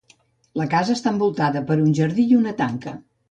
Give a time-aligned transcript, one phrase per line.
[0.59, 2.99] La casa està envoltada per un jardí i una tanca.